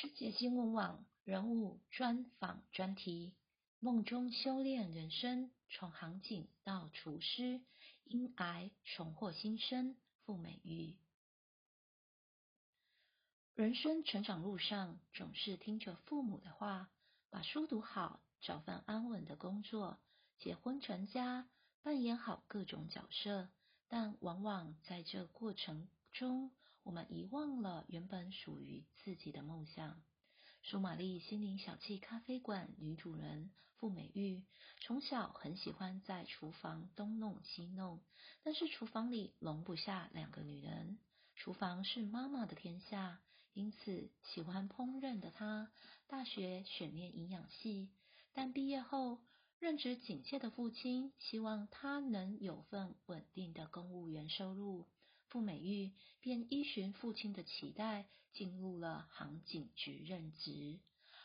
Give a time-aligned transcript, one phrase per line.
[0.00, 3.34] 世界新闻网人物专访专题：
[3.80, 7.60] 梦中修炼人生，从航警到厨师，
[8.04, 9.96] 因癌重获新生。
[10.24, 10.96] 傅美玉。
[13.56, 16.88] 人生成长路上，总是听着父母的话，
[17.28, 19.98] 把书读好，找份安稳的工作，
[20.38, 21.48] 结婚成家，
[21.82, 23.48] 扮演好各种角色。
[23.88, 26.52] 但往往在这过程中，
[26.88, 30.00] 我们遗忘了原本属于自己的梦想。
[30.62, 34.42] 舒玛丽心灵小憩咖啡馆女主人傅美玉，
[34.80, 38.00] 从小很喜欢在厨房东弄西弄，
[38.42, 40.98] 但是厨房里容不下两个女人，
[41.36, 43.20] 厨房是妈妈的天下，
[43.52, 45.70] 因此喜欢烹饪的她，
[46.06, 47.90] 大学选念营养系，
[48.32, 49.20] 但毕业后。
[49.60, 54.86] 任职警戒的父亲希望她能有份稳定的公务员收入，
[55.28, 60.80] 傅美玉便依循父亲的期待，进入了航警局任职。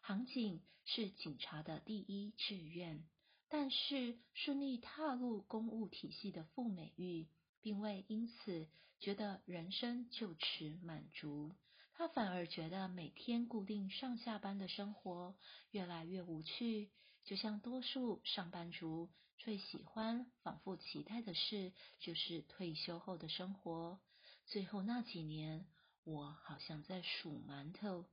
[0.00, 3.04] 航警是警察的第一志愿，
[3.48, 7.28] 但是顺利踏入公务体系的傅美玉，
[7.60, 8.68] 并未因此
[9.00, 11.56] 觉得人生就此满足，
[11.94, 15.36] 他反而觉得每天固定上下班的生活
[15.70, 16.90] 越来越无趣。
[17.28, 24.00] 就像多数上班族最喜欢、反复期待的事，就是退休后的生活。
[24.46, 25.66] 最后那几年，
[26.04, 28.06] 我好像在数馒头，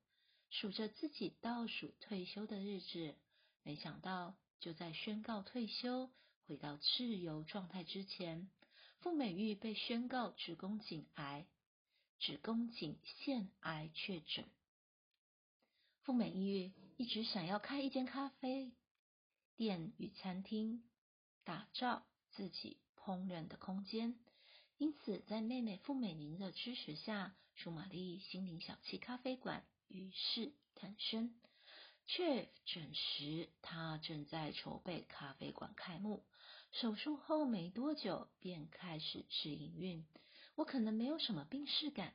[0.50, 3.16] 数着自己倒数退休的日子。
[3.64, 6.12] 没想到，就在宣告退休、
[6.46, 8.50] 回到自由状态之前，
[9.00, 11.48] 傅美玉被宣告子宫颈癌、
[12.20, 14.44] 子宫颈腺癌确诊。
[16.02, 18.74] 傅美玉一直想要开一间咖啡。
[19.56, 20.84] 店与餐厅，
[21.44, 24.20] 打造自己烹饪的空间。
[24.78, 31.34] 因此，在妹妹傅美玲的支持下，舒玛丽心灵小憩咖啡馆于是诞生。
[32.08, 36.26] 确诊时，她正在筹备咖啡馆开幕。
[36.72, 40.06] 手术后没多久，便开始试营运。
[40.56, 42.14] 我可能没有什么病逝感，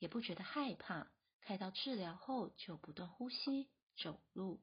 [0.00, 1.10] 也不觉得害怕。
[1.40, 4.60] 开刀治疗后，就不断呼吸、走路。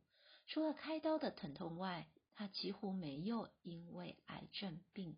[0.49, 5.15] 除了开刀的疼痛外，他几乎没有因为癌症病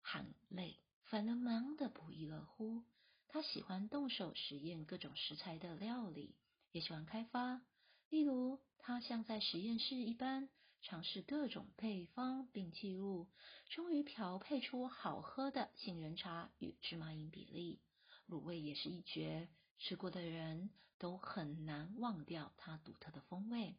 [0.00, 2.82] 喊累，反而忙得不亦乐乎。
[3.28, 6.34] 他喜欢动手实验各种食材的料理，
[6.72, 7.60] 也喜欢开发。
[8.08, 10.48] 例如，他像在实验室一般，
[10.80, 13.28] 尝试各种配方并记录，
[13.68, 17.82] 终于调配出好喝的杏仁茶与芝麻饮比例。
[18.26, 23.76] 卤味也是一绝，吃过的人都很难忘掉它独特的风味。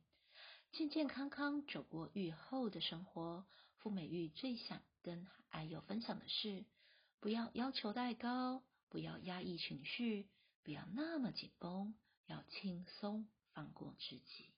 [0.72, 3.46] 健健康康走过愈后的生活，
[3.80, 6.64] 傅美玉最想跟爱友分享的是：
[7.20, 10.30] 不要要求太高，不要压抑情绪，
[10.64, 11.94] 不要那么紧绷，
[12.26, 14.54] 要轻松放过自己，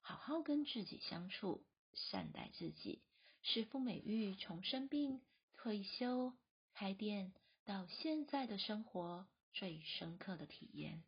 [0.00, 3.02] 好好跟自己相处，善待自己，
[3.42, 5.20] 是傅美玉从生病、
[5.54, 6.32] 退休、
[6.72, 7.32] 开店
[7.64, 11.02] 到现在的生活最深刻的体验。